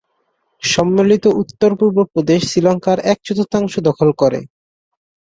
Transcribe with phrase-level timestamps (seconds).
[0.63, 4.39] সম্মিলিত উত্তর-পূর্ব প্রদেশ শ্রীলঙ্কার এক চতুর্থাংশ দখল করে।